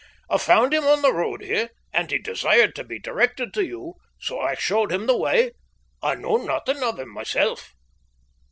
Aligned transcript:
"I 0.31 0.39
found 0.39 0.73
him 0.73 0.83
on 0.85 1.03
the 1.03 1.13
road 1.13 1.43
here, 1.43 1.69
and 1.93 2.09
he 2.09 2.17
desired 2.17 2.73
to 2.73 2.83
be 2.83 2.97
directed 2.97 3.53
to 3.53 3.63
you, 3.63 3.97
so 4.19 4.39
I 4.39 4.55
showed 4.55 4.91
him 4.91 5.05
the 5.05 5.15
way. 5.15 5.51
I 6.01 6.15
know 6.15 6.37
nothing 6.37 6.81
of 6.81 6.97
him 6.97 7.09
myself." 7.09 7.75